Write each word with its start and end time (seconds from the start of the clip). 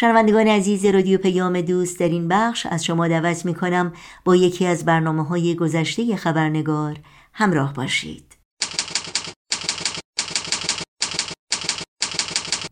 شنوندگان 0.00 0.48
عزیز 0.48 0.84
رادیو 0.84 1.18
پیام 1.18 1.60
دوست 1.60 2.00
در 2.00 2.08
این 2.08 2.28
بخش 2.28 2.66
از 2.66 2.84
شما 2.84 3.08
دعوت 3.08 3.44
می 3.44 3.54
کنم 3.54 3.92
با 4.24 4.36
یکی 4.36 4.66
از 4.66 4.84
برنامه 4.84 5.24
های 5.24 5.54
گذشته 5.54 6.16
خبرنگار 6.16 6.96
همراه 7.32 7.74
باشید. 7.74 8.36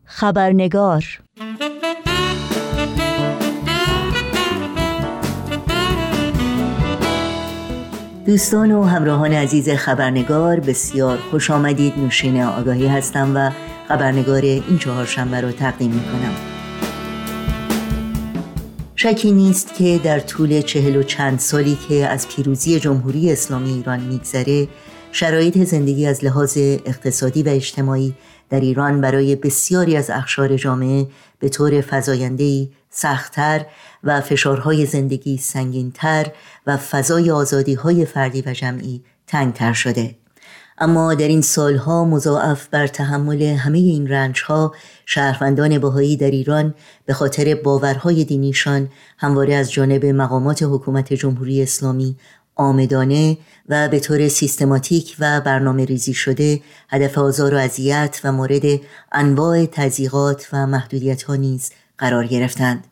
خبرنگار 0.05 1.21
دوستان 8.27 8.73
و 8.73 8.85
همراهان 8.85 9.33
عزیز 9.33 9.71
خبرنگار 9.71 10.61
بسیار 10.61 11.19
خوش 11.19 11.51
آمدید. 11.51 11.99
نوشین 11.99 12.43
آگاهی 12.43 12.87
هستم 12.87 13.37
و 13.37 13.51
خبرنگار 13.89 14.43
این 14.43 14.79
چهارشنبه 14.79 15.41
را 15.41 15.53
تقدیم 15.53 15.91
می 15.91 16.01
کنم 16.01 16.48
شکی 19.01 19.33
نیست 19.33 19.75
که 19.75 20.01
در 20.05 20.21
طول 20.21 20.61
چهل 20.61 20.97
و 20.97 21.03
چند 21.03 21.39
سالی 21.39 21.79
که 21.89 22.07
از 22.07 22.29
پیروزی 22.29 22.81
جمهوری 22.81 23.33
اسلامی 23.33 23.73
ایران 23.73 24.01
میگذره 24.01 24.69
شرایط 25.13 25.59
زندگی 25.59 26.07
از 26.07 26.25
لحاظ 26.25 26.57
اقتصادی 26.57 27.43
و 27.43 27.49
اجتماعی 27.49 28.15
در 28.51 28.61
ایران 28.61 29.01
برای 29.01 29.37
بسیاری 29.37 29.97
از 29.97 30.11
اخشار 30.11 30.57
جامعه 30.57 31.07
به 31.39 31.49
طور 31.49 31.81
فضایندهی 31.81 32.71
سختتر 32.91 33.67
و 34.05 34.21
فشارهای 34.21 34.87
زندگی 34.87 35.37
سنگینتر 35.37 36.27
و 36.67 36.77
فضای 36.77 37.31
آزادی 37.31 37.75
های 37.75 38.05
فردی 38.05 38.43
و 38.47 38.53
جمعی 38.53 39.03
تنگتر 39.27 39.73
شده. 39.73 40.18
اما 40.81 41.15
در 41.15 41.29
این 41.29 41.41
سالها 41.41 42.05
مضاعف 42.05 42.69
بر 42.69 42.87
تحمل 42.87 43.43
همه 43.43 43.79
این 43.79 44.09
رنجها 44.09 44.75
شهروندان 45.07 45.79
بهایی 45.79 46.17
در 46.17 46.31
ایران 46.31 46.75
به 47.07 47.15
خاطر 47.15 47.55
باورهای 47.55 48.25
دینیشان 48.25 48.89
همواره 49.19 49.55
از 49.55 49.73
جانب 49.73 50.07
مقامات 50.07 50.63
حکومت 50.63 51.13
جمهوری 51.13 51.63
اسلامی 51.63 52.17
آمدانه 52.57 53.39
و 53.69 53.89
به 53.89 54.01
طور 54.01 54.29
سیستماتیک 54.29 55.17
و 55.19 55.41
برنامه 55.41 55.85
ریزی 55.85 56.15
شده 56.15 56.61
هدف 56.89 57.19
آزار 57.19 57.55
و 57.55 57.59
اذیت 57.59 58.21
و 58.25 58.33
مورد 58.33 58.63
انواع 59.13 59.67
تضییقات 59.67 60.49
و 60.53 60.67
محدودیت 60.67 61.23
ها 61.23 61.37
نیز 61.37 61.71
قرار 61.99 62.27
گرفتند. 62.27 62.85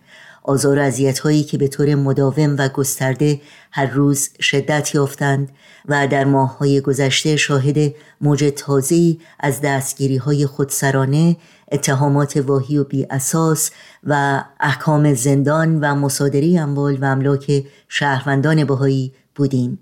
آزار 0.47 0.78
اذیت 0.78 1.19
هایی 1.19 1.44
که 1.44 1.58
به 1.58 1.69
طور 1.69 1.94
مداوم 1.94 2.56
و 2.58 2.69
گسترده 2.69 3.41
هر 3.70 3.86
روز 3.86 4.30
شدت 4.41 4.94
یافتند 4.94 5.48
و 5.88 6.08
در 6.08 6.25
ماه 6.25 6.58
های 6.58 6.80
گذشته 6.80 7.36
شاهد 7.36 7.94
موج 8.20 8.53
تازه‌ای 8.56 9.19
از 9.41 9.61
دستگیری 9.61 10.16
های 10.16 10.47
خودسرانه 10.47 11.36
اتهامات 11.72 12.36
واهی 12.36 12.78
و 12.78 12.84
بی 12.84 13.06
اساس 13.11 13.70
و 14.05 14.44
احکام 14.61 15.14
زندان 15.14 15.80
و 15.80 15.94
مصادره 15.94 16.60
اموال 16.60 16.97
و 16.97 17.05
املاک 17.05 17.64
شهروندان 17.88 18.64
بهایی 18.64 19.12
بودیم. 19.34 19.78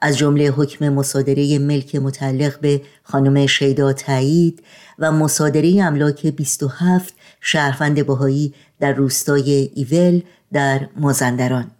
از 0.00 0.18
جمله 0.18 0.48
حکم 0.48 0.88
مصادره 0.88 1.58
ملک 1.58 1.94
متعلق 1.94 2.60
به 2.60 2.82
خانم 3.02 3.46
شیدا 3.46 3.92
تایید 3.92 4.62
و 4.98 5.12
مصادره 5.12 5.82
املاک 5.82 6.26
27 6.26 7.14
شهروند 7.42 8.06
بهایی 8.06 8.54
در 8.80 8.92
روستای 8.92 9.70
ایول 9.74 10.22
در 10.52 10.88
مازندران. 10.96 11.70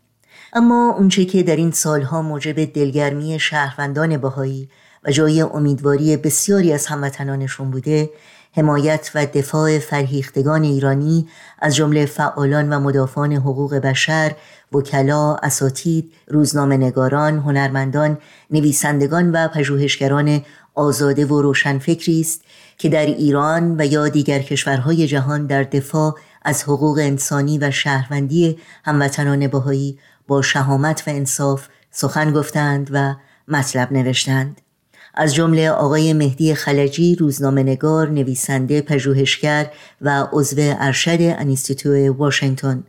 اما 0.52 0.94
اونچه 0.98 1.24
که 1.24 1.42
در 1.42 1.56
این 1.56 1.70
سالها 1.70 2.22
موجب 2.22 2.64
دلگرمی 2.64 3.38
شهروندان 3.40 4.16
بهایی 4.16 4.68
و 5.04 5.10
جای 5.10 5.40
امیدواری 5.40 6.16
بسیاری 6.16 6.72
از 6.72 6.86
هموطنانشون 6.86 7.70
بوده 7.70 8.10
حمایت 8.56 9.10
و 9.14 9.26
دفاع 9.26 9.78
فرهیختگان 9.78 10.62
ایرانی 10.62 11.28
از 11.58 11.76
جمله 11.76 12.06
فعالان 12.06 12.72
و 12.72 12.80
مدافعان 12.80 13.32
حقوق 13.32 13.74
بشر، 13.74 14.32
وکلا، 14.72 15.34
اساتید، 15.34 16.12
روزنامه 16.28 16.76
نگاران، 16.76 17.38
هنرمندان، 17.38 18.18
نویسندگان 18.50 19.32
و 19.32 19.48
پژوهشگران 19.48 20.42
آزاده 20.74 21.26
و 21.26 21.42
روشنفکری 21.42 22.20
است 22.20 22.42
که 22.78 22.88
در 22.88 23.06
ایران 23.06 23.80
و 23.80 23.86
یا 23.86 24.08
دیگر 24.08 24.38
کشورهای 24.38 25.06
جهان 25.06 25.46
در 25.46 25.62
دفاع 25.62 26.16
از 26.42 26.62
حقوق 26.62 26.98
انسانی 26.98 27.58
و 27.58 27.70
شهروندی 27.70 28.58
هموطنان 28.84 29.46
بهایی 29.46 29.98
با 30.28 30.42
شهامت 30.42 31.02
و 31.06 31.10
انصاف 31.10 31.68
سخن 31.90 32.32
گفتند 32.32 32.90
و 32.92 33.14
مطلب 33.48 33.92
نوشتند. 33.92 34.60
از 35.14 35.34
جمله 35.34 35.70
آقای 35.70 36.12
مهدی 36.12 36.54
خلجی 36.54 37.16
روزنامه 37.16 37.62
نگار، 37.62 38.08
نویسنده، 38.08 38.80
پژوهشگر 38.80 39.70
و 40.00 40.26
عضو 40.32 40.56
ارشد 40.58 41.18
انیستیتو 41.20 42.12
واشنگتن. 42.12 42.84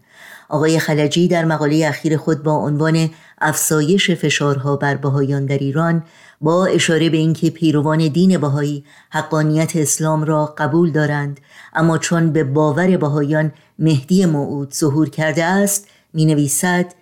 آقای 0.49 0.79
خلجی 0.79 1.27
در 1.27 1.45
مقاله 1.45 1.85
اخیر 1.87 2.17
خود 2.17 2.43
با 2.43 2.51
عنوان 2.51 3.09
افسایش 3.43 4.11
فشارها 4.11 4.75
بر 4.75 4.95
بهایان 4.95 5.45
در 5.45 5.57
ایران 5.57 6.03
با 6.41 6.65
اشاره 6.65 7.09
به 7.09 7.17
اینکه 7.17 7.49
پیروان 7.49 8.07
دین 8.07 8.37
بهایی 8.37 8.83
حقانیت 9.09 9.75
اسلام 9.75 10.23
را 10.23 10.45
قبول 10.57 10.91
دارند 10.91 11.39
اما 11.73 11.97
چون 11.97 12.31
به 12.31 12.43
باور 12.43 12.97
بهایان 12.97 13.51
مهدی 13.79 14.25
موعود 14.25 14.73
ظهور 14.73 15.09
کرده 15.09 15.43
است 15.43 15.87
می 16.13 16.25
نویسد 16.25 16.93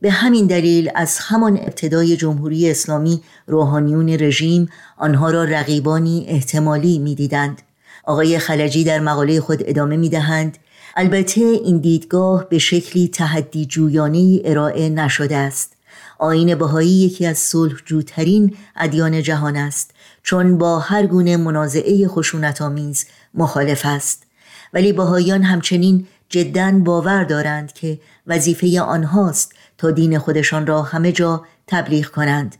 به 0.00 0.10
همین 0.10 0.46
دلیل 0.46 0.90
از 0.94 1.18
همان 1.18 1.56
ابتدای 1.56 2.16
جمهوری 2.16 2.70
اسلامی 2.70 3.22
روحانیون 3.46 4.08
رژیم 4.08 4.68
آنها 4.96 5.30
را 5.30 5.44
رقیبانی 5.44 6.24
احتمالی 6.28 6.98
می‌دیدند. 6.98 7.62
آقای 8.04 8.38
خلجی 8.38 8.84
در 8.84 9.00
مقاله 9.00 9.40
خود 9.40 9.62
ادامه 9.66 9.96
می 9.96 10.08
دهند 10.08 10.58
البته 10.96 11.40
این 11.40 11.78
دیدگاه 11.78 12.48
به 12.48 12.58
شکلی 12.58 13.08
تحدی 13.08 13.66
جویانه 13.66 14.40
ارائه 14.44 14.88
نشده 14.88 15.36
است. 15.36 15.76
آین 16.22 16.54
بهایی 16.54 16.90
یکی 16.90 17.26
از 17.26 17.38
صلح 17.38 17.74
جوترین 17.84 18.56
ادیان 18.76 19.22
جهان 19.22 19.56
است. 19.56 19.90
چون 20.22 20.58
با 20.58 20.78
هر 20.78 21.06
گونه 21.06 21.36
منازعه 21.36 22.08
خشونت 22.08 22.62
آمیز 22.62 23.06
مخالف 23.34 23.82
است. 23.84 24.26
ولی 24.74 24.92
بهاییان 24.92 25.42
همچنین 25.42 26.06
جدا 26.28 26.70
باور 26.70 27.24
دارند 27.24 27.72
که 27.72 27.98
وظیفه 28.26 28.80
آنهاست 28.80 29.54
تا 29.78 29.90
دین 29.90 30.18
خودشان 30.18 30.66
را 30.66 30.82
همه 30.82 31.12
جا 31.12 31.44
تبلیغ 31.66 32.06
کنند. 32.06 32.56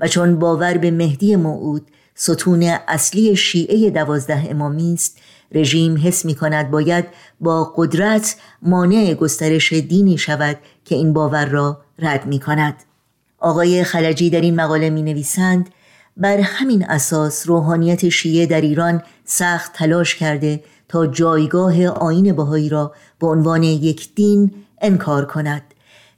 و 0.00 0.08
چون 0.08 0.38
باور 0.38 0.78
به 0.78 0.90
مهدی 0.90 1.36
موعود 1.36 1.86
ستون 2.14 2.62
اصلی 2.88 3.36
شیعه 3.36 3.90
دوازده 3.90 4.46
امامی 4.50 4.94
است 4.94 5.18
رژیم 5.52 6.00
حس 6.04 6.24
می 6.24 6.34
کند 6.34 6.70
باید 6.70 7.04
با 7.40 7.72
قدرت 7.76 8.36
مانع 8.62 9.14
گسترش 9.14 9.72
دینی 9.72 10.18
شود 10.18 10.58
که 10.84 10.94
این 10.94 11.12
باور 11.12 11.46
را 11.46 11.80
رد 11.98 12.26
می 12.26 12.38
کند 12.38 12.74
آقای 13.38 13.84
خلجی 13.84 14.30
در 14.30 14.40
این 14.40 14.54
مقاله 14.54 14.90
می 14.90 15.02
نویسند 15.02 15.70
بر 16.16 16.40
همین 16.40 16.84
اساس 16.84 17.48
روحانیت 17.48 18.08
شیعه 18.08 18.46
در 18.46 18.60
ایران 18.60 19.02
سخت 19.24 19.72
تلاش 19.72 20.14
کرده 20.14 20.60
تا 20.88 21.06
جایگاه 21.06 21.86
آین 21.86 22.32
بهایی 22.32 22.68
را 22.68 22.92
به 23.18 23.26
عنوان 23.26 23.62
یک 23.62 24.14
دین 24.14 24.50
انکار 24.80 25.24
کند. 25.24 25.62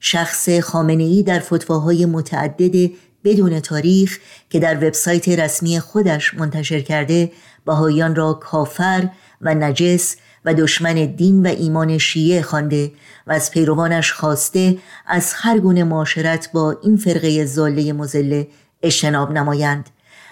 شخص 0.00 0.48
خامنه 0.50 1.22
در 1.22 1.38
فتواهای 1.38 2.06
متعدد 2.06 2.90
بدون 3.24 3.60
تاریخ 3.60 4.18
که 4.50 4.60
در 4.60 4.76
وبسایت 4.76 5.28
رسمی 5.28 5.80
خودش 5.80 6.34
منتشر 6.34 6.80
کرده 6.80 7.32
بهاییان 7.66 8.14
را 8.14 8.32
کافر 8.32 9.08
و 9.40 9.54
نجس 9.54 10.16
و 10.44 10.54
دشمن 10.54 10.94
دین 10.94 11.47
و 11.47 11.49
ایمان 11.49 11.99
شیعه 11.99 12.43
خوانده 12.43 12.93
و 13.26 13.32
از 13.32 13.50
پیروانش 13.50 14.12
خواسته 14.12 14.78
از 15.06 15.32
هر 15.37 15.59
گونه 15.59 15.84
معاشرت 15.84 16.53
با 16.53 16.76
این 16.82 16.97
فرقه 16.97 17.44
زاله 17.44 17.93
مزله 17.93 18.48
اجتناب 18.82 19.32
نمایند. 19.32 19.91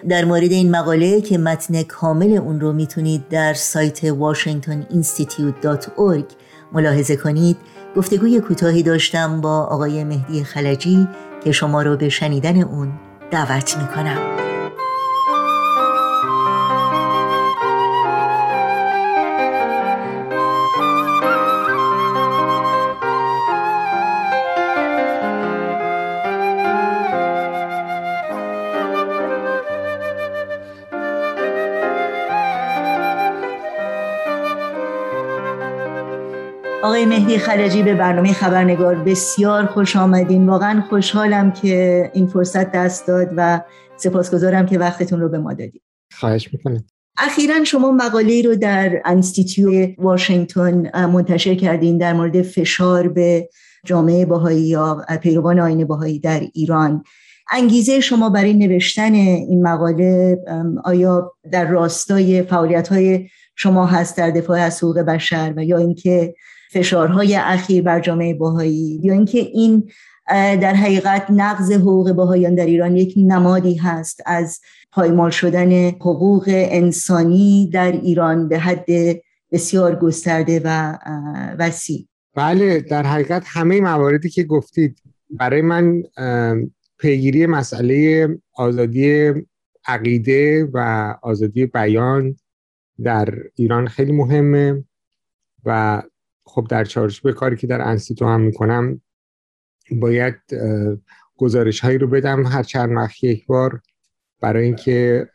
در 0.09 0.25
مورد 0.25 0.53
این 0.53 0.71
مقاله 0.71 1.21
که 1.21 1.39
متن 1.39 1.83
کامل 1.83 2.33
اون 2.33 2.61
رو 2.61 2.72
می‌تونید 2.72 3.28
در 3.28 3.55
سایت 3.55 4.12
washingtoninstitute.org 4.12 6.25
ملاحظه 6.72 7.16
کنید. 7.16 7.57
گفتگوی 7.97 8.41
کوتاهی 8.41 8.83
داشتم 8.83 9.41
با 9.41 9.60
آقای 9.60 10.04
مهدی 10.04 10.45
خلجی 10.45 11.09
که 11.45 11.53
شما 11.53 11.83
رو 11.83 11.97
به 11.97 12.09
شنیدن 12.09 12.63
اون 12.63 12.92
دعوت 13.30 13.78
می‌کنم. 13.78 14.55
مهدی 37.27 37.39
خلجی 37.39 37.83
به 37.83 37.95
برنامه 37.95 38.33
خبرنگار 38.33 38.95
بسیار 38.95 39.67
خوش 39.67 39.97
آمدین. 39.97 40.49
واقعا 40.49 40.81
خوشحالم 40.81 41.53
که 41.53 42.11
این 42.15 42.27
فرصت 42.27 42.73
دست 42.73 43.07
داد 43.07 43.28
و 43.37 43.61
سپاسگزارم 43.97 44.67
که 44.67 44.78
وقتتون 44.78 45.21
رو 45.21 45.28
به 45.28 45.39
ما 45.39 45.55
دادید 45.55 45.83
خواهش 46.13 46.49
می‌کنید 46.53 46.84
اخیرا 47.19 47.65
شما 47.65 47.93
مقاله 47.93 48.43
رو 48.43 48.57
در 48.57 49.03
انستیتیو 49.05 49.95
واشنگتن 49.99 51.07
منتشر 51.07 51.55
کردین 51.55 51.99
در 51.99 52.13
مورد 52.13 52.43
فشار 52.43 53.09
به 53.09 53.49
جامعه 53.84 54.27
باهایی 54.27 54.63
یا 54.63 55.05
پیروان 55.23 55.61
آین 55.61 55.84
باهایی 55.84 56.19
در 56.19 56.41
ایران. 56.55 57.05
انگیزه 57.53 58.01
شما 58.01 58.31
برای 58.31 58.55
نوشتن 58.55 59.15
این 59.15 59.63
مقاله 59.63 60.39
آیا 60.84 61.33
در 61.53 61.69
راستای 61.69 62.43
فعالیت 62.43 62.89
های 62.89 63.28
شما 63.57 63.87
هست 63.87 64.17
در 64.17 64.31
دفاع 64.31 64.61
از 64.61 64.78
حقوق 64.78 64.99
بشر 64.99 65.55
و 65.57 65.65
یا 65.65 65.78
اینکه 65.78 66.34
فشارهای 66.77 67.34
اخیر 67.34 67.83
بر 67.83 68.01
جامعه 68.01 68.34
باهایی 68.34 69.01
یا 69.03 69.13
اینکه 69.13 69.39
این 69.39 69.91
در 70.28 70.75
حقیقت 70.75 71.27
نقض 71.31 71.73
حقوق 71.73 72.13
باهایان 72.13 72.55
در 72.55 72.67
ایران 72.67 72.97
یک 72.97 73.15
نمادی 73.17 73.75
هست 73.75 74.23
از 74.27 74.61
پایمال 74.93 75.31
شدن 75.31 75.89
حقوق 75.89 76.45
انسانی 76.49 77.71
در 77.73 77.93
ایران 77.93 78.49
به 78.49 78.59
حد 78.59 78.87
بسیار 79.53 79.97
گسترده 79.97 80.61
و 80.65 80.99
وسیع. 81.59 82.07
بله 82.34 82.81
در 82.81 83.07
حقیقت 83.07 83.43
همه 83.47 83.81
مواردی 83.81 84.31
که 84.31 84.43
گفتید 84.43 85.03
برای 85.31 85.63
من 85.63 86.03
پیگیری 86.99 87.47
مسئله 87.47 88.28
آزادی 88.55 89.33
عقیده 89.87 90.69
و 90.73 91.15
آزادی 91.23 91.67
بیان 91.67 92.37
در 93.05 93.34
ایران 93.55 93.87
خیلی 93.87 94.13
مهمه 94.13 94.84
و 95.65 96.03
خب 96.47 96.66
در 96.71 96.84
چارچوب 96.84 97.33
کاری 97.33 97.57
که 97.57 97.66
در 97.66 97.81
انستیتو 97.81 98.27
هم 98.27 98.41
می‌کنم 98.41 99.01
باید 99.93 100.34
گزارش 101.37 101.81
هایی 101.81 101.98
رو 101.98 102.07
بدم 102.07 102.47
هر 102.47 102.63
چند 102.63 102.97
وقت 102.97 103.25
یک 103.25 103.47
بار 103.47 103.81
برای 104.41 104.65
اینکه 104.65 105.28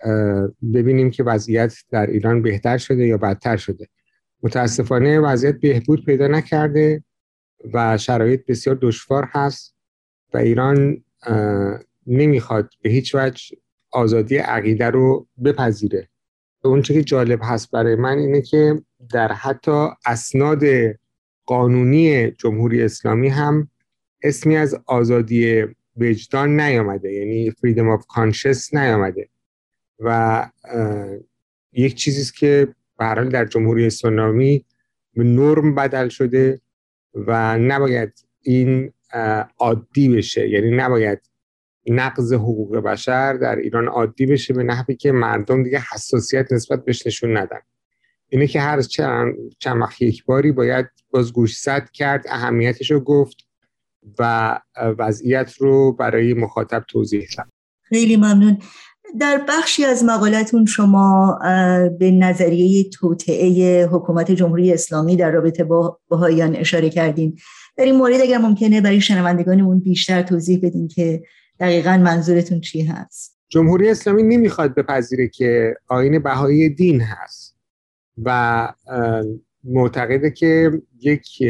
ببینیم 0.74 1.12
که 1.12 1.24
وضعیت 1.24 1.74
در 1.92 2.08
ایران 2.08 2.42
بهتر 2.42 2.78
شده 2.78 3.08
یا 3.08 3.18
بدتر 3.18 3.58
شده. 3.58 3.88
متاسفانه 4.44 5.20
وضعیت 5.20 5.60
بهبود 5.60 6.06
پیدا 6.06 6.28
نکرده 6.28 7.04
و 7.74 7.98
شرایط 7.98 8.46
بسیار 8.46 8.78
دشوار 8.82 9.30
هست 9.32 9.76
و 10.34 10.38
ایران 10.38 11.04
نمی‌خواد 12.08 12.70
به 12.82 12.90
هیچ 12.90 13.16
وجه 13.16 13.58
آزادی 13.92 14.38
عقیده 14.38 14.90
رو 14.90 15.28
بپذیره. 15.46 16.10
اون 16.64 16.82
که 16.82 17.04
جالب 17.04 17.40
هست 17.44 17.72
برای 17.72 17.96
من 17.96 18.18
اینه 18.18 18.42
که 18.42 18.82
در 19.14 19.32
حتی 19.32 19.88
اسناد 20.06 20.64
قانونی 21.46 22.32
جمهوری 22.32 22.84
اسلامی 22.84 23.30
هم 23.30 23.70
اسمی 24.24 24.58
از 24.58 24.80
آزادی 24.86 25.66
وجدان 25.98 26.60
نیامده 26.60 27.14
یعنی 27.14 27.52
freedom 27.52 28.00
of 28.00 28.04
conscious 28.16 28.74
نیامده. 28.74 29.30
و 30.00 30.50
یک 31.74 31.96
چیزی 31.96 32.32
که 32.40 32.68
به 33.00 33.16
در 33.16 33.46
جمهوری 33.46 33.86
اسلامی 33.86 34.66
به 35.14 35.24
نرم 35.24 35.76
بدل 35.76 36.10
شده 36.10 36.62
و 37.14 37.58
نباید 37.60 38.14
این 38.42 38.94
عادی 39.58 40.10
بشه. 40.10 40.50
یعنی 40.50 40.72
نباید 40.72 41.20
نقض 41.88 42.34
حقوق 42.34 42.78
بشر 42.78 43.34
در 43.34 43.56
ایران 43.56 43.88
عادی 43.88 44.26
بشه 44.26 44.54
به 44.54 44.64
نحوی 44.64 44.96
که 44.96 45.12
مردم 45.12 45.64
دیگه 45.64 45.84
حساسیت 45.94 46.52
نسبت 46.52 46.86
بهش 46.86 47.08
نشون 47.08 47.38
ندن. 47.38 47.60
اینه 48.34 48.48
که 48.48 48.62
هر 48.62 48.82
چند, 48.82 49.36
چند 49.60 49.82
وقت 49.82 50.02
یک 50.02 50.26
باری 50.26 50.52
باید 50.52 50.86
باز 51.10 51.34
گوش 51.34 51.68
کرد 51.94 52.26
اهمیتش 52.30 52.92
رو 52.92 53.00
گفت 53.00 53.38
و 54.20 54.60
وضعیت 54.78 55.54
رو 55.54 55.94
برای 55.94 56.34
مخاطب 56.34 56.84
توضیح 56.88 57.28
داد. 57.38 57.48
خیلی 57.82 58.18
ممنون. 58.18 58.58
در 59.20 59.46
بخشی 59.50 59.86
از 59.86 60.04
مقالتون 60.04 60.66
شما 60.66 61.40
به 62.00 62.12
نظریه 62.12 62.90
توطعه 62.90 63.86
حکومت 63.92 64.32
جمهوری 64.32 64.74
اسلامی 64.74 65.16
در 65.16 65.32
رابطه 65.32 65.64
با 65.64 66.00
بهاییان 66.10 66.56
اشاره 66.56 66.90
کردین. 66.90 67.38
در 67.78 67.86
این 67.86 67.96
مورد 67.96 68.22
اگر 68.22 68.38
ممکنه 68.38 68.82
برای 68.82 69.02
شنوندگانمون 69.02 69.80
بیشتر 69.80 70.22
توضیح 70.22 70.60
بدین 70.64 70.88
که 70.88 71.24
دقیقا 71.60 71.98
منظورتون 71.98 72.62
چی 72.62 72.82
هست. 72.82 73.38
جمهوری 73.50 73.90
اسلامی 73.90 74.24
نمی‌خواد 74.24 74.76
بپذیره 74.76 75.28
که 75.28 75.76
آین 75.88 76.20
بهایی 76.20 76.70
دین 76.70 77.02
هست. 77.02 77.51
و 78.26 78.74
معتقده 79.64 80.32
که 80.32 80.82
یک 81.00 81.44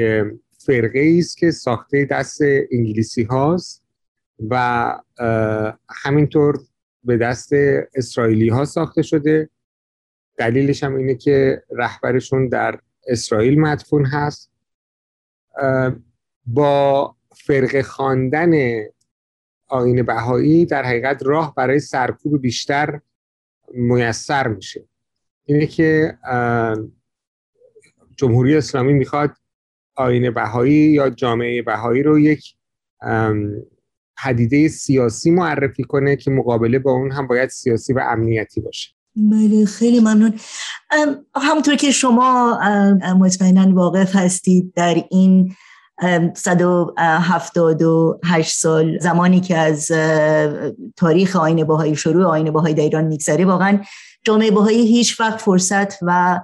فرقه 0.66 1.16
است 1.20 1.38
که 1.38 1.52
ساخته 1.52 2.06
دست 2.06 2.42
انگلیسی 2.72 3.24
هاست 3.24 3.84
و 4.50 4.96
همینطور 6.04 6.60
به 7.04 7.18
دست 7.18 7.50
اسرائیلی 7.96 8.50
ها 8.50 8.66
ساخته 8.66 9.02
شده. 9.02 9.50
دلیلش 10.38 10.84
هم 10.84 10.96
اینه 10.96 11.16
که 11.16 11.64
رهبرشون 11.72 12.50
در 12.50 12.80
اسرائیل 13.08 13.60
مدفون 13.60 14.06
هست. 14.06 14.52
با 16.46 17.16
فرقه 17.36 17.84
خواندن 17.84 18.52
آین 19.68 20.04
بهایی 20.04 20.66
در 20.66 20.84
حقیقت 20.84 21.24
راه 21.24 21.56
برای 21.56 21.80
سرکوب 21.80 22.42
بیشتر 22.42 23.00
میسر 23.74 24.48
میشه. 24.48 24.91
اینه 25.52 25.66
که 25.66 26.18
جمهوری 28.18 28.58
اسلامی 28.58 28.94
می‌خواد 28.94 29.32
آین 29.96 30.32
بهایی 30.32 30.92
یا 30.92 31.10
جامعه 31.10 31.62
بهایی 31.62 32.04
رو 32.04 32.20
یک 32.20 32.56
پدیده 34.24 34.68
سیاسی 34.68 35.32
معرفی 35.32 35.84
کنه 35.84 36.16
که 36.16 36.32
مقابله 36.32 36.80
با 36.80 36.92
اون 36.92 37.12
هم 37.12 37.28
باید 37.28 37.50
سیاسی 37.50 37.94
و 37.94 38.00
امنیتی 38.00 38.62
باشه. 38.62 38.90
بله 39.16 39.66
خیلی 39.66 40.00
ممنون. 40.00 40.34
همونطور 41.36 41.76
که 41.76 41.92
شما 41.92 42.60
مطمئنا 43.20 43.76
واقف 43.76 44.16
هستید 44.16 44.74
در 44.74 45.04
این 45.10 45.56
178 46.36 48.56
سال 48.56 49.00
زمانی 49.00 49.40
که 49.40 49.58
از 49.58 49.92
تاریخ 50.98 51.36
آین 51.36 51.64
باهایی 51.64 51.96
شروع 51.96 52.26
آین 52.26 52.52
باهایی 52.52 52.74
در 52.74 52.84
ایران 52.84 53.06
میگذره 53.06 53.46
واقعا 53.46 53.80
جامعه 54.26 54.52
باهایی 54.52 54.88
هیچ 54.88 55.20
وقت 55.20 55.42
فرصت 55.42 55.98
و 56.02 56.40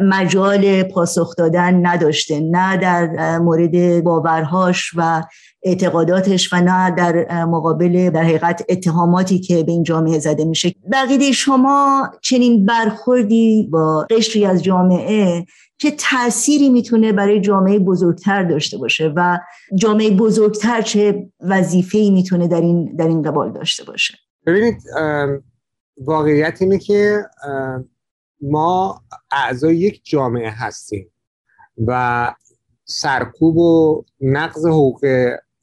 مجال 0.00 0.82
پاسخ 0.82 1.36
دادن 1.36 1.86
نداشته. 1.86 2.40
نه 2.40 2.76
در 2.76 3.38
مورد 3.38 4.04
باورهاش 4.04 4.90
و 4.96 5.22
اعتقاداتش 5.62 6.52
و 6.52 6.56
نه 6.56 6.90
در 6.90 7.44
مقابل 7.44 8.10
در 8.10 8.22
حقیقت 8.22 8.64
اتهاماتی 8.68 9.38
که 9.38 9.62
به 9.62 9.72
این 9.72 9.82
جامعه 9.82 10.18
زده 10.18 10.44
میشه. 10.44 10.74
بقیده 10.92 11.32
شما 11.32 12.10
چنین 12.22 12.66
برخوردی 12.66 13.68
با 13.72 14.06
قشری 14.10 14.44
از 14.44 14.62
جامعه 14.62 15.46
چه 15.78 15.90
تأثیری 15.98 16.68
می‌تونه 16.68 17.12
برای 17.12 17.40
جامعه 17.40 17.78
بزرگتر 17.78 18.42
داشته 18.42 18.78
باشه 18.78 19.12
و 19.16 19.38
جامعه 19.74 20.10
بزرگتر 20.10 20.82
چه 20.82 21.28
وظیفه‌ای 21.40 22.10
می‌تونه 22.10 22.48
در 22.48 22.60
این 22.60 22.96
در 22.96 23.06
این 23.06 23.22
قبال 23.22 23.52
داشته 23.52 23.84
باشه؟ 23.84 24.14
ببینید 24.46 24.76
واقعیت 26.04 26.62
اینه 26.62 26.78
که 26.78 27.22
ما 28.40 29.02
اعضای 29.30 29.76
یک 29.76 30.04
جامعه 30.04 30.50
هستیم 30.50 31.12
و 31.86 32.34
سرکوب 32.84 33.56
و 33.56 34.04
نقض 34.20 34.66
حقوق 34.66 35.04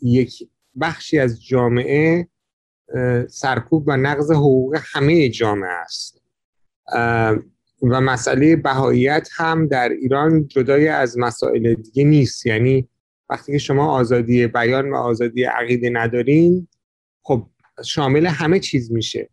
یک 0.01 0.49
بخشی 0.81 1.19
از 1.19 1.43
جامعه 1.43 2.27
سرکوب 3.29 3.83
و 3.87 3.97
نقض 3.97 4.31
حقوق 4.31 4.77
همه 4.83 5.29
جامعه 5.29 5.71
است. 5.71 6.21
و 7.81 8.01
مسئله 8.01 8.55
بهاییت 8.55 9.29
هم 9.35 9.67
در 9.67 9.89
ایران 9.89 10.47
جدای 10.47 10.87
از 10.87 11.17
مسائل 11.17 11.73
دیگه 11.73 12.03
نیست. 12.03 12.45
یعنی 12.45 12.89
وقتی 13.29 13.51
که 13.51 13.57
شما 13.57 13.91
آزادی 13.91 14.47
بیان 14.47 14.91
و 14.91 14.95
آزادی 14.95 15.43
عقیده 15.43 15.89
ندارین 15.89 16.67
خب 17.21 17.47
شامل 17.85 18.25
همه 18.25 18.59
چیز 18.59 18.91
میشه. 18.91 19.29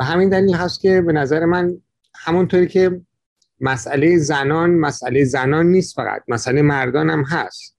و 0.00 0.04
همین 0.04 0.28
دلیل 0.28 0.54
هست 0.54 0.80
که 0.80 1.00
به 1.00 1.12
نظر 1.12 1.44
من 1.44 1.76
همونطوری 2.14 2.66
که 2.66 3.00
مسئله 3.60 4.18
زنان 4.18 4.70
مسئله 4.70 5.24
زنان 5.24 5.66
نیست 5.66 5.94
فقط 5.94 6.22
مسئله 6.28 6.62
مردان 6.62 7.10
هم 7.10 7.22
هست. 7.22 7.76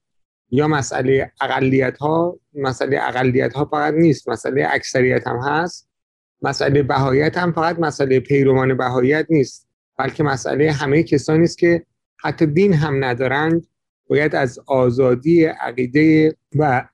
یا 0.51 0.67
مسئله 0.67 1.31
اقلیت 1.41 1.98
ها 1.98 2.39
مسئله 2.53 3.00
اقلیت 3.01 3.53
ها 3.53 3.65
فقط 3.65 3.93
نیست 3.93 4.29
مسئله 4.29 4.67
اکثریت 4.69 5.27
هم 5.27 5.38
هست. 5.38 5.89
مسئله 6.41 6.84
بهایت 6.84 7.38
هم 7.38 7.51
فقط 7.51 7.79
مسئله 7.79 8.19
پیروان 8.19 8.77
بهایت 8.77 9.25
نیست 9.29 9.67
بلکه 9.98 10.24
مسئله 10.24 10.72
همه 10.72 11.03
کسانی 11.03 11.43
است 11.43 11.57
که 11.57 11.86
حتی 12.24 12.45
دین 12.45 12.74
هم 12.74 13.03
ندارند. 13.03 13.67
باید 14.07 14.36
از 14.36 14.60
آزادی 14.67 15.45
عقیده 15.45 16.36
و 16.55 16.88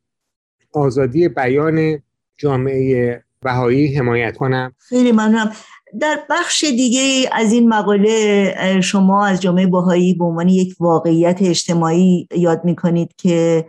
آزادی 0.74 1.28
بیان 1.28 2.02
جامعه 2.38 3.24
بهایی 3.44 3.96
حمایت 3.96 4.38
کنم. 4.38 4.74
خیلی 4.80 5.12
ممنونم. 5.12 5.52
در 6.00 6.20
بخش 6.30 6.64
دیگه 6.64 7.30
از 7.32 7.54
این 7.54 7.70
مقاله 7.70 8.82
شما 8.82 9.26
از 9.26 9.42
جامعه 9.42 9.68
باهایی 9.68 10.14
به 10.14 10.26
عنوان 10.26 10.48
یک 10.48 10.76
واقعیت 10.80 11.42
اجتماعی 11.42 12.28
یاد 12.36 12.62
می‌کنید 12.66 13.16
که 13.18 13.66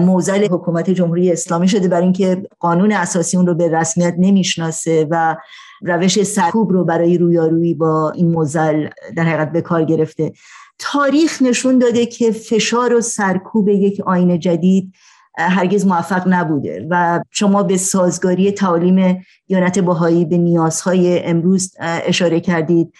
موزل 0.00 0.44
حکومت 0.44 0.90
جمهوری 0.90 1.32
اسلامی 1.32 1.68
شده 1.68 1.88
برای 1.88 2.02
اینکه 2.02 2.42
قانون 2.60 2.92
اساسی 2.92 3.36
اون 3.36 3.46
رو 3.46 3.54
به 3.54 3.68
رسمیت 3.68 4.14
نمی‌شناسه 4.18 5.06
و 5.10 5.36
روش 5.82 6.22
سرکوب 6.22 6.72
رو 6.72 6.84
برای 6.84 7.18
رویارویی 7.18 7.74
با 7.74 8.10
این 8.10 8.30
موزل 8.30 8.88
در 9.16 9.22
حقیقت 9.22 9.52
به 9.52 9.60
کار 9.60 9.84
گرفته. 9.84 10.32
تاریخ 10.78 11.42
نشون 11.42 11.78
داده 11.78 12.06
که 12.06 12.32
فشار 12.32 12.94
و 12.94 13.00
سرکوب 13.00 13.68
یک 13.68 14.00
آین 14.00 14.38
جدید 14.38 14.94
هرگز 15.38 15.86
موفق 15.86 16.22
نبوده 16.26 16.86
و 16.90 17.20
شما 17.30 17.62
به 17.62 17.76
سازگاری 17.76 18.52
تعالیم 18.52 19.26
دیانت 19.46 19.78
باهایی 19.78 20.24
به 20.24 20.38
نیازهای 20.38 21.24
امروز 21.24 21.74
اشاره 21.80 22.40
کردید. 22.40 22.92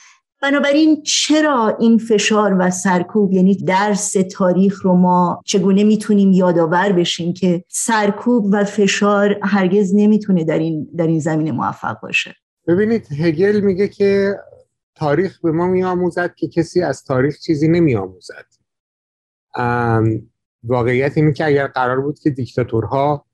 بنابراین 0.43 1.03
چرا 1.03 1.77
این 1.81 1.99
فشار 1.99 2.57
و 2.59 2.71
سرکوب 2.71 3.33
یعنی 3.33 3.55
درس 3.55 4.17
تاریخ 4.33 4.85
رو 4.85 4.95
ما 4.95 5.43
چگونه 5.45 5.85
می‌تونیم 5.85 6.33
یادآور 6.33 6.93
بشیم 6.93 7.33
که 7.33 7.65
سرکوب 7.69 8.47
و 8.53 8.65
فشار 8.65 9.39
هرگز 9.43 9.95
نمی‌تونه 9.95 10.45
در 10.45 10.59
این 10.59 10.89
در 10.97 11.07
این 11.07 11.21
زمینه 11.21 11.53
موفق 11.53 12.01
باشه؟ 12.01 12.35
ببینید 12.69 13.13
هگل 13.13 13.61
میگه 13.61 13.89
که 13.89 14.37
تاریخ 14.95 15.41
به 15.41 15.53
ما 15.53 15.67
میآموزد 15.67 16.35
که 16.35 16.49
کسی 16.49 16.83
از 16.83 17.05
تاریخ 17.05 17.39
چیزی 17.39 17.69
نمیآموزد. 17.69 18.47
واقعیت 20.65 21.17
اینه 21.17 21.33
که 21.33 21.45
اگر 21.47 21.67
قرار 21.67 22.01
بود 22.01 22.19
که 22.19 22.31
دیکتاتورها 22.31 23.27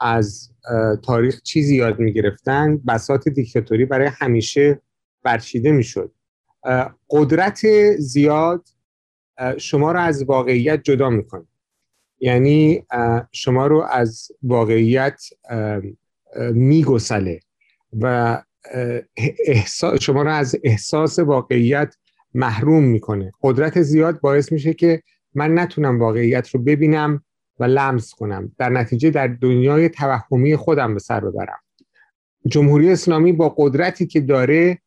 از 0.00 0.50
تاریخ 1.02 1.42
چیزی 1.42 1.76
یاد 1.76 1.98
می‌گرفتن 1.98 2.76
بسات 2.76 3.28
دیکتاتوری 3.28 3.84
برای 3.84 4.10
همیشه 4.12 4.80
برچیده 5.22 5.72
می‌شد. 5.72 6.12
قدرت 7.10 7.60
زیاد 7.98 8.68
شما 9.58 9.92
رو 9.92 10.00
از 10.00 10.22
واقعیت 10.22 10.82
جدا 10.82 11.10
می‌کنه. 11.10 11.46
یعنی 12.18 12.86
شما 13.32 13.66
رو 13.66 13.82
از 13.90 14.28
واقعیت 14.42 15.22
میگسله 16.52 17.40
و 18.00 18.42
شما 20.00 20.22
رو 20.22 20.30
از 20.30 20.56
احساس 20.64 21.18
واقعیت 21.18 21.94
محروم 22.34 22.84
می‌کنه. 22.84 23.32
قدرت 23.42 23.82
زیاد 23.82 24.20
باعث 24.20 24.52
میشه 24.52 24.74
که 24.74 25.02
من 25.34 25.58
نتونم 25.58 26.00
واقعیت 26.00 26.48
رو 26.48 26.60
ببینم 26.60 27.24
و 27.58 27.64
لمس 27.64 28.14
کنم. 28.14 28.52
در 28.58 28.68
نتیجه 28.68 29.10
در 29.10 29.26
دنیای 29.26 29.88
توهمی 29.88 30.56
خودم 30.56 30.94
به 30.94 31.00
سر 31.00 31.20
ببرم. 31.20 31.58
جمهوری 32.46 32.90
اسلامی 32.90 33.32
با 33.32 33.54
قدرتی 33.58 34.06
که 34.06 34.20
داره 34.20 34.78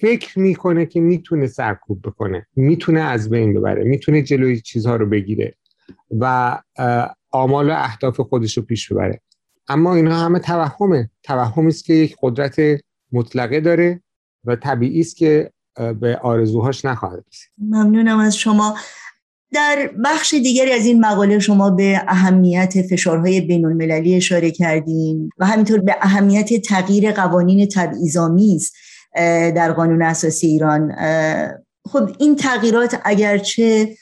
فکر 0.00 0.38
می‌کنه 0.38 0.86
که 0.86 1.00
می‌تونه 1.00 1.46
سرکوب 1.46 2.02
بکنه. 2.02 2.46
می‌تونه 2.56 3.00
از 3.00 3.30
بین 3.30 3.54
ببره. 3.54 3.84
می‌تونه 3.84 4.22
جلوی 4.22 4.60
چیزها 4.60 4.96
رو 4.96 5.06
بگیره 5.06 5.54
و 6.10 6.58
آمال 7.30 7.70
و 7.70 7.74
اهداف 7.76 8.20
خودش 8.20 8.56
رو 8.56 8.62
پیش 8.62 8.92
ببره. 8.92 9.20
اما 9.68 9.94
اینها 9.94 10.24
همه 10.24 10.38
توهمه. 10.38 11.10
توهمی 11.22 11.68
است 11.68 11.84
که 11.84 11.94
یک 11.94 12.16
قدرت 12.22 12.60
مطلقه 13.12 13.60
داره 13.60 14.02
و 14.44 14.56
طبیعی 14.56 15.00
است 15.00 15.16
که 15.16 15.50
به 16.00 16.16
آرزوهاش 16.16 16.84
نخواهد 16.84 17.24
رسید. 17.28 17.50
ممنونم 17.58 18.18
از 18.18 18.36
شما. 18.36 18.76
در 19.54 19.90
بخش 20.04 20.34
دیگری 20.34 20.72
از 20.72 20.86
این 20.86 21.00
مقاله 21.00 21.38
شما 21.38 21.70
به 21.70 22.02
اهمیت 22.08 22.82
فشارهای 22.90 23.40
بین 23.40 23.64
المللی 23.64 24.14
اشاره 24.14 24.50
کردین 24.50 25.30
و 25.38 25.46
همینطور 25.46 25.80
به 25.80 25.96
اهمیت 26.00 26.62
تغییر 26.62 27.12
قوانین 27.12 27.68
تبعیض‌آمیز 27.68 28.72
در 29.54 29.72
قانون 29.72 30.02
اساسی 30.02 30.46
ایران. 30.46 30.92
خب 31.88 32.10
این 32.18 32.36
تغییرات 32.36 33.00
اگرچه 33.04 33.96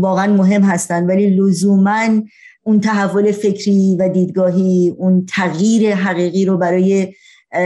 واقعا 0.00 0.32
مهم 0.32 0.62
هستند 0.62 1.08
ولی 1.08 1.30
لزوما 1.30 2.08
اون 2.62 2.80
تحول 2.80 3.32
فکری 3.32 3.96
و 4.00 4.08
دیدگاهی 4.08 4.94
اون 4.98 5.26
تغییر 5.26 5.94
حقیقی 5.94 6.44
رو 6.44 6.56
برای 6.56 7.14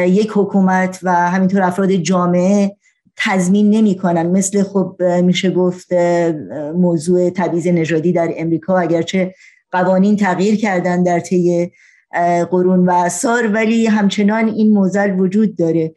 یک 0.06 0.30
حکومت 0.34 0.98
و 1.02 1.12
همینطور 1.30 1.62
افراد 1.62 1.92
جامعه 1.92 2.76
تضمین 3.16 3.70
نمی‌کنن. 3.70 4.26
مثل 4.26 4.62
خب 4.62 5.02
میشه 5.22 5.50
گفت 5.50 5.92
موضوع 6.74 7.30
تبعیض 7.30 7.66
نژادی 7.66 8.12
در 8.12 8.32
امریکا 8.36 8.78
اگرچه 8.78 9.34
قوانین 9.70 10.16
تغییر 10.16 10.56
کردن 10.56 11.02
در 11.02 11.20
طی 11.20 11.72
قرون 12.50 12.86
و 12.86 12.90
اثار 12.90 13.46
ولی 13.46 13.86
همچنان 13.86 14.48
این 14.48 14.72
موزل 14.72 15.20
وجود 15.20 15.56
داره. 15.56 15.94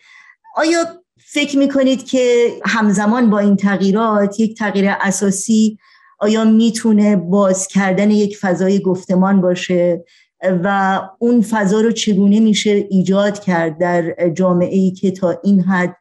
آیا 0.56 0.86
فکر 1.18 1.58
می‌کنید 1.58 2.06
که 2.06 2.48
همزمان 2.66 3.30
با 3.30 3.40
این 3.40 3.56
تغییرات 3.56 4.40
یک 4.40 4.58
تغییر 4.58 4.86
اساسی 5.02 5.78
آیا 6.20 6.44
می‌تونه 6.44 7.16
باز 7.16 7.68
کردن 7.68 8.12
یک 8.12 8.38
فضای 8.38 8.80
گفتمان 8.80 9.42
باشه؟ 9.42 10.04
و 10.44 11.00
اون 11.20 11.42
فضا 11.42 11.82
رو 11.82 11.92
چگونه 11.92 12.40
میشه 12.40 12.88
ایجاد 12.90 13.40
کرد 13.40 13.78
در 13.78 14.30
جامعه 14.30 14.78
ای 14.78 14.92
که 14.92 15.12
تا 15.12 15.40
این 15.44 15.62
حد 15.62 15.96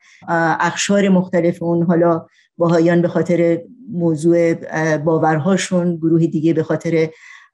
اخشار 0.61 1.09
مختلف 1.09 1.63
اون 1.63 1.83
حالا 1.83 2.27
باهایان 2.59 3.03
به 3.03 3.09
خاطر 3.09 3.61
موضوع 3.93 4.55
باورهاشون 4.97 5.97
گروه 5.97 6.27
دیگه 6.27 6.53
به 6.53 6.63
خاطر 6.63 7.09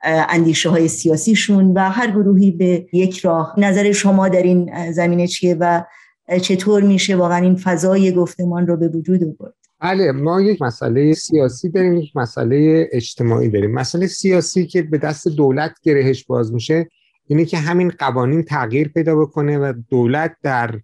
اندیشه 0.05 0.71
های 0.71 0.89
سیاسیشون 0.89 1.73
و 1.73 1.91
هر 1.91 2.11
گروهی 2.11 2.51
به 2.51 2.87
یک 2.93 3.19
راه. 3.19 3.55
نظر 3.59 3.93
شما 3.93 4.29
در 4.29 4.43
این 4.43 4.93
زمینه 4.93 5.27
چیه 5.27 5.57
و 5.61 5.83
چطور 6.43 6.83
میشه 6.83 7.17
واقعا 7.17 7.39
این 7.39 7.57
فضای 7.57 8.13
گفتمان 8.13 8.67
رو 8.67 8.77
به 8.77 8.89
وجود 8.89 9.21
آورد؟ 9.25 9.55
بله 9.83 10.13
ما 10.13 10.41
یک 10.41 10.63
مسئله 10.63 11.13
سیاسی 11.13 11.69
داریم 11.69 11.97
یک 11.97 12.17
مسئله 12.17 12.89
اجتماعی 12.93 13.49
داریم. 13.49 13.71
مسئله 13.75 14.07
سیاسی 14.07 14.67
که 14.67 14.83
به 14.83 14.99
دست 14.99 15.29
دولت 15.29 15.75
گرهش 15.83 16.25
باز 16.25 16.53
میشه 16.53 16.89
اینه 17.27 17.45
که 17.45 17.59
همین 17.59 17.93
قوانین 17.99 18.43
تغییر 18.43 18.89
پیدا 18.89 19.17
بکنه 19.17 19.59
و 19.59 19.73
دولت 19.89 20.37
در 20.43 20.81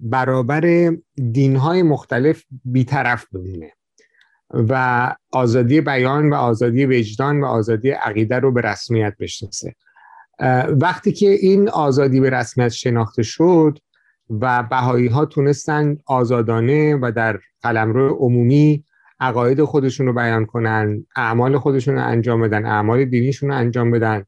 برابر 0.00 0.92
دینهای 1.32 1.82
مختلف 1.82 2.42
بیطرف 2.64 3.26
بمونه 3.32 3.72
و 4.50 5.14
آزادی 5.32 5.80
بیان 5.80 6.30
و 6.30 6.34
آزادی 6.34 6.86
وجدان 6.86 7.40
و 7.40 7.46
آزادی 7.46 7.90
عقیده 7.90 8.38
رو 8.38 8.52
به 8.52 8.60
رسمیت 8.60 9.14
بشناسه. 9.20 9.74
وقتی 10.68 11.12
که 11.12 11.28
این 11.28 11.68
آزادی 11.68 12.20
به 12.20 12.30
رسمیت 12.30 12.68
شناخته 12.68 13.22
شد 13.22 13.78
و 14.30 14.62
بهایی 14.62 15.06
ها 15.06 15.24
تونستن 15.24 15.98
آزادانه 16.06 16.96
و 17.02 17.12
در 17.16 17.38
قلمرو 17.66 18.16
عمومی 18.20 18.84
عقاید 19.20 19.64
خودشون 19.64 20.06
رو 20.06 20.12
بیان 20.12 20.46
کنن 20.46 21.06
اعمال 21.16 21.58
خودشون 21.58 21.94
رو 21.94 22.06
انجام 22.06 22.42
بدن 22.42 22.66
اعمال 22.66 23.04
دینیشون 23.04 23.50
رو 23.50 23.56
انجام 23.56 23.90
بدن 23.90 24.24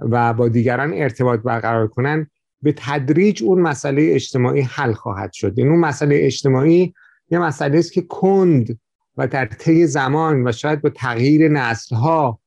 و 0.00 0.32
با 0.34 0.48
دیگران 0.48 0.92
ارتباط 0.94 1.40
برقرار 1.40 1.88
کنن 1.88 2.26
به 2.62 2.74
تدریج 2.76 3.42
اون 3.42 3.60
مسئله 3.60 4.10
اجتماعی 4.14 4.60
حل 4.60 4.92
خواهد 4.92 5.32
شد. 5.32 5.54
این 5.56 5.68
اون 5.68 5.78
مسئله 5.78 6.18
اجتماعی 6.20 6.94
یه 7.30 7.38
مسئله 7.38 7.78
است 7.78 7.92
که 7.92 8.02
کند 8.02 8.78
و 9.16 9.26
در 9.26 9.46
طی 9.46 9.86
زمان 9.86 10.48
و 10.48 10.52
شاید 10.52 10.82
با 10.82 10.90
تغییر 10.90 11.48
نسل 11.48 11.96
ها 11.96 12.40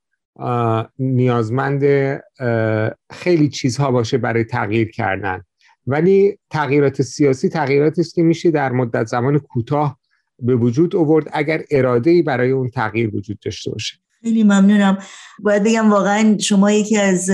نیازمند 1.00 1.84
خیلی 3.12 3.50
چیزها 3.50 3.92
باشه 3.92 4.18
برای 4.18 4.44
تغییر 4.44 4.92
کردن. 4.92 5.44
ولی 5.88 6.40
تغییرات 6.50 7.02
سیاسی 7.02 7.50
تغییراتی 7.50 8.02
است 8.02 8.16
که 8.16 8.24
میشه 8.24 8.52
در 8.52 8.72
مدت 8.72 9.08
زمان 9.08 9.40
کوتاه 9.40 10.00
به 10.40 10.56
وجود 10.56 10.96
آورد 10.96 11.26
اگر 11.34 11.62
اراده 11.72 12.10
ای 12.10 12.22
برای 12.22 12.52
اون 12.52 12.70
تغییر 12.70 13.16
وجود 13.16 13.40
داشته 13.40 13.72
باشه. 13.72 13.96
خیلی 14.22 14.44
ممنونم. 14.44 14.98
باید 15.40 15.64
بگم 15.64 15.92
واقعا 15.92 16.38
شما 16.38 16.72
یکی 16.72 16.98
از 16.98 17.32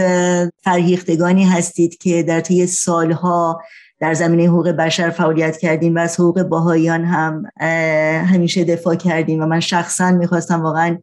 فرهیختگانی 0.63 1.45
هستید 1.45 1.97
که 1.97 2.23
در 2.23 2.39
طی 2.39 2.67
سالها 2.67 3.61
در 3.99 4.13
زمینه 4.13 4.43
حقوق 4.43 4.69
بشر 4.69 5.09
فعالیت 5.09 5.57
کردیم 5.57 5.95
و 5.95 5.99
از 5.99 6.19
حقوق 6.19 6.43
باهایان 6.43 7.05
هم 7.05 7.43
همیشه 8.25 8.63
دفاع 8.63 8.95
کردیم 8.95 9.41
و 9.41 9.45
من 9.45 9.59
شخصا 9.59 10.11
می‌خواستم 10.11 10.61
واقعا 10.61 10.97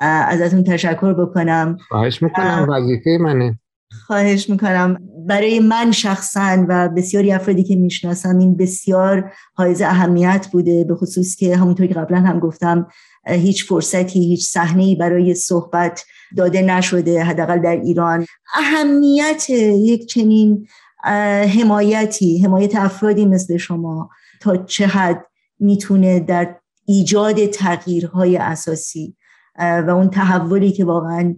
ازتون 0.00 0.64
تشکر 0.64 1.12
بکنم. 1.12 1.76
خواهش 1.88 2.22
می‌کنم 2.22 2.66
وظیفه 2.68 3.18
منه. 3.20 3.58
خواهش 3.90 4.50
می‌کنم. 4.50 4.98
برای 5.26 5.60
من 5.60 5.92
شخصا 5.92 6.66
و 6.68 6.88
بسیاری 6.88 7.32
افرادی 7.32 7.64
که 7.64 7.76
می‌شناسم 7.76 8.38
این 8.38 8.56
بسیار 8.56 9.32
حائز 9.54 9.82
اهمیت 9.82 10.48
بوده 10.52 10.84
به 10.84 10.94
خصوص 10.94 11.36
که 11.36 11.56
همونطور 11.56 11.86
که 11.86 11.94
قبلا 11.94 12.20
هم 12.20 12.38
گفتم 12.38 12.86
هیچ 13.26 13.64
فرصتی 13.64 14.20
هیچ 14.20 14.46
صحنه 14.46 14.96
برای 14.96 15.34
صحبت 15.34 16.04
داده 16.36 16.62
نشده 16.62 17.22
حداقل 17.24 17.58
در 17.58 17.80
ایران. 17.80 18.26
اهمیت 18.54 19.50
یک 19.50 20.06
چنین 20.06 20.68
حمایتی 21.58 22.42
حمایت 22.42 22.76
افرادی 22.76 23.26
مثل 23.26 23.56
شما 23.56 24.10
تا 24.40 24.56
چه 24.56 24.86
حد 24.86 25.26
می‌تونه 25.58 26.20
در 26.20 26.56
ایجاد 26.84 27.46
تغییرهای 27.46 28.36
اساسی 28.36 29.16
و 29.58 29.90
اون 29.90 30.10
تحولی 30.10 30.72
که 30.72 30.84
واقعا 30.84 31.34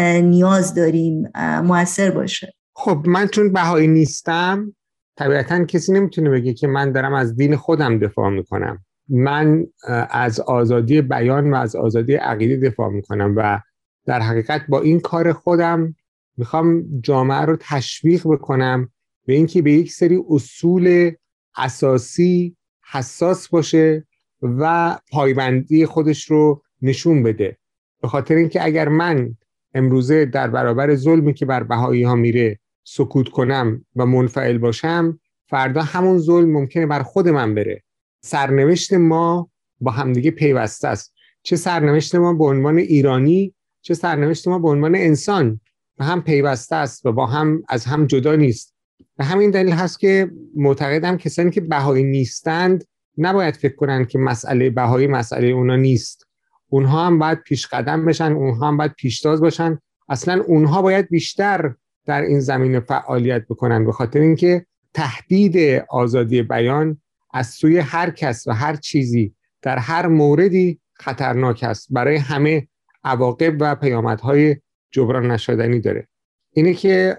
نیاز 0.00 0.74
داریم 0.74 1.28
موثر 1.64 2.10
باشه. 2.10 2.52
خب 2.74 3.02
من 3.06 3.26
چون 3.26 3.52
بهایی 3.52 3.88
نیستم 3.88 4.74
طبیعتا 5.16 5.64
کسی 5.64 5.92
نمی‌تونه 5.92 6.30
بگه 6.30 6.54
که 6.54 6.66
من 6.66 6.92
دارم 6.92 7.14
از 7.14 7.36
دین 7.36 7.56
خودم 7.56 7.98
دفاع 7.98 8.30
می‌کنم. 8.30 8.84
من 9.08 9.66
از 10.10 10.40
آزادی 10.40 11.02
بیان 11.02 11.50
و 11.50 11.56
از 11.56 11.76
آزادی 11.76 12.14
عقیده 12.14 12.68
دفاع 12.70 12.88
می‌کنم 12.88 13.34
و 13.36 13.60
در 14.06 14.20
حقیقت 14.20 14.66
با 14.68 14.80
این 14.80 15.00
کار 15.00 15.32
خودم 15.32 15.94
می‌خوام 16.36 16.84
جامعه 17.00 17.40
رو 17.40 17.56
تشویق 17.60 18.22
بکنم 18.24 18.88
به 19.26 19.32
اینکه 19.32 19.62
به 19.62 19.72
یک 19.72 19.92
سری 19.92 20.20
اصول 20.30 21.12
اساسی 21.56 22.56
حساس 22.92 23.48
باشه 23.48 24.06
و 24.42 24.98
پایبندی 25.10 25.86
خودش 25.86 26.30
رو 26.30 26.62
نشون 26.82 27.22
بده. 27.22 27.58
به 28.02 28.08
خاطر 28.08 28.34
اینکه 28.34 28.64
اگر 28.64 28.88
من 28.88 29.36
امروزه 29.74 30.24
در 30.24 30.48
برابر 30.48 30.94
ظلمی 30.94 31.34
که 31.34 31.46
بر 31.46 31.62
بهایی 31.62 32.02
ها 32.02 32.14
میره 32.14 32.58
سکوت 32.84 33.28
کنم 33.28 33.84
و 33.96 34.06
منفعل 34.06 34.58
باشم 34.58 35.20
فردا 35.48 35.82
همون 35.82 36.18
ظلم 36.18 36.52
ممکنه 36.52 36.86
بر 36.86 37.02
خود 37.02 37.28
من 37.28 37.54
بره. 37.54 37.82
سرنوشت 38.24 38.92
ما 38.92 39.50
با 39.80 39.90
همدیگه 39.90 40.30
پیوسته 40.30 40.88
است. 40.88 41.14
چه 41.42 41.56
سرنوشت 41.56 42.14
ما 42.14 42.34
به 42.34 42.44
عنوان 42.44 42.78
ایرانی 42.78 43.54
چه 43.82 43.94
سرنوشت 43.94 44.48
ما 44.48 44.58
به 44.58 44.68
عنوان 44.68 44.94
انسان. 44.94 45.60
به 45.98 46.04
هم 46.04 46.22
پیوسته 46.22 46.76
است 46.76 47.06
و 47.06 47.12
با 47.12 47.26
هم 47.26 47.62
از 47.68 47.84
هم 47.84 48.06
جدا 48.06 48.36
نیست. 48.36 48.74
به 49.16 49.24
همین 49.24 49.50
دلیل 49.50 49.72
هست 49.72 50.00
که 50.00 50.30
معتقدم 50.56 51.16
کسانی 51.16 51.50
که 51.50 51.60
بهایی 51.60 52.04
نیستند 52.04 52.84
نباید 53.18 53.56
فکر 53.56 53.76
کنند 53.76 54.08
که 54.08 54.18
مسئله 54.18 54.70
بهایی 54.70 55.06
مسئله 55.06 55.46
اونا 55.46 55.76
نیست. 55.76 56.26
اونها 56.72 57.06
هم 57.06 57.18
باید 57.18 57.38
پیش 57.38 57.66
قدم 57.66 58.04
بشن 58.04 58.32
اونها 58.32 58.68
هم 58.68 58.76
باید 58.76 58.92
پیشتاز 58.92 59.40
باشن. 59.40 59.78
اصلا 60.08 60.42
اونها 60.42 60.82
باید 60.82 61.08
بیشتر 61.08 61.74
در 62.06 62.22
این 62.22 62.40
زمینه 62.40 62.80
فعالیت 62.80 63.46
بکنن 63.48 63.84
به 63.84 63.92
خاطر 63.92 64.20
اینکه 64.20 64.66
تهدید 64.94 65.84
آزادی 65.90 66.42
بیان 66.42 67.00
از 67.34 67.46
سوی 67.46 67.78
هر 67.78 68.10
کس 68.10 68.46
و 68.46 68.52
هر 68.52 68.76
چیزی 68.76 69.34
در 69.62 69.78
هر 69.78 70.06
موردی 70.06 70.80
خطرناک 70.94 71.62
است. 71.62 71.88
برای 71.90 72.16
همه 72.16 72.68
عواقب 73.04 73.56
و 73.60 73.74
پیامدهای 73.74 74.56
جبران 74.90 75.30
نشدنی 75.30 75.80
داره. 75.80 76.08
اینه 76.52 76.74
که 76.74 77.16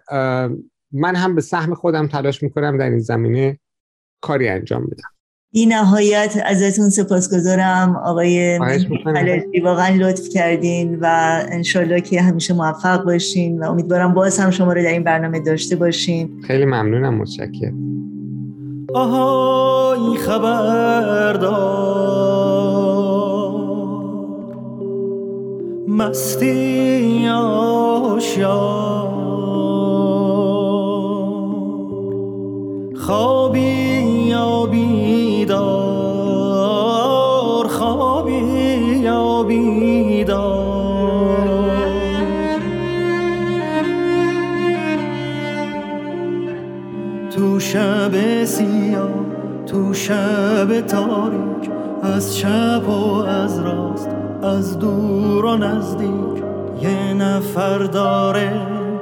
من 0.91 1.15
هم 1.15 1.35
به 1.35 1.41
سهم 1.41 1.75
خودم 1.75 2.07
تلاش 2.07 2.43
می‌کنم 2.43 2.77
در 2.77 2.89
این 2.89 2.99
زمینه 2.99 3.59
کاری 4.21 4.47
انجام 4.47 4.85
بدم. 4.85 5.12
این 5.55 5.73
نهایت 5.73 6.43
ازتون 6.45 6.89
سپاسگزارم. 6.89 7.95
آقای 7.95 8.59
خلجی 8.59 9.59
واقعا 9.63 9.95
لطف 9.95 10.29
کردین 10.29 10.97
و 11.01 11.39
انشالله 11.51 12.01
که 12.01 12.21
همیشه 12.21 12.53
موفق 12.53 13.03
باشین 13.03 13.59
و 13.59 13.69
امیدوارم 13.69 14.13
باز 14.13 14.39
هم 14.39 14.51
شما 14.51 14.73
رو 14.73 14.83
در 14.83 14.89
این 14.89 15.03
برنامه 15.03 15.39
داشته 15.39 15.75
باشین. 15.75 16.29
خیلی 16.47 16.65
ممنونم 16.65 17.13
متشکرم. 17.13 17.73
آهای 18.93 20.17
خبردار 20.17 21.53
مستی 25.87 27.27
آشیار 27.27 28.73
خوابی 32.95 33.59
یا 34.27 34.65
بیدار. 39.79 41.53
تو 47.35 47.59
شب 47.59 48.43
سیاه 48.43 49.09
تو 49.65 49.93
شب 49.93 50.81
تاریک 50.81 51.69
از 52.03 52.37
چپ 52.37 52.89
و 52.89 53.15
از 53.15 53.59
راست 53.59 54.09
از 54.43 54.79
دور 54.79 55.45
و 55.45 55.57
نزدیک. 55.57 56.43
یه 56.81 57.13
نفر 57.13 57.77
داره 57.77 58.51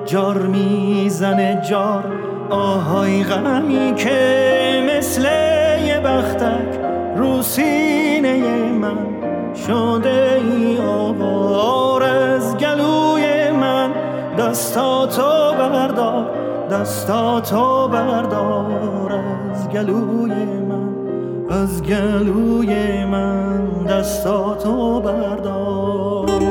جار 0.06 0.38
می‌زنه 0.38 1.62
جار 1.70 2.04
آهای 2.50 3.24
غمی 3.24 3.94
که 3.96 4.84
مثل 4.98 5.22
یه 5.86 6.00
بختک 6.00 6.80
رو 7.18 7.42
سینه 7.42 8.72
من 8.72 9.11
شده 9.68 10.42
ای 10.44 10.78
آوار 10.78 12.04
از 12.04 12.58
گلوی 12.58 13.52
من. 13.52 13.92
دستاتو 14.38 15.54
بردار 15.60 16.26
دستاتو 16.72 17.88
بردار. 17.88 19.12
از 19.52 19.70
گلوی 19.70 20.34
من 20.70 20.92
از 21.50 21.84
گلوی 21.84 23.06
من 23.06 23.68
دستاتو 23.90 25.02
بردار. 25.02 26.51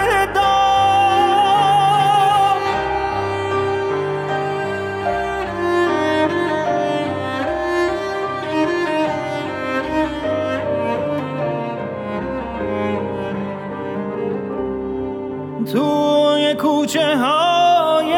کوچه 16.53 17.17
های 17.17 18.13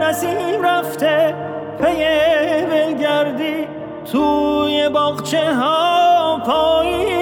نسیم 0.00 0.62
رفته 0.64 1.34
پی 1.78 2.04
بلگردی 2.70 3.66
توی 4.12 4.88
باغچه 4.88 5.54
ها 5.54 6.42
پاییز 6.46 7.21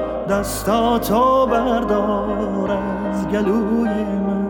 دستاتو 0.31 1.45
بردار 1.45 2.71
از 2.71 3.27
گلوی 3.27 4.03
من 4.03 4.47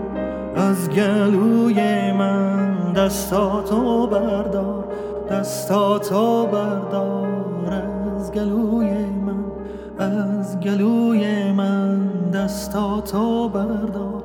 از 0.55 0.89
گلوی 0.89 2.11
من. 2.11 2.93
دستاتو 2.93 4.07
بردار 4.07 4.83
دستاتو 5.29 6.45
بردار 6.45 7.73
از 7.73 8.31
گلوی 8.31 9.05
من 9.05 9.43
از 9.99 10.59
گلوی 10.59 11.51
من. 11.51 12.29
دستاتو 12.33 13.49
بردار 13.49 14.23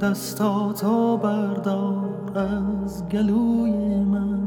دستاتو 0.00 1.16
بردار 1.16 2.08
از 2.34 3.08
گلوی 3.08 4.04
من 4.04 4.38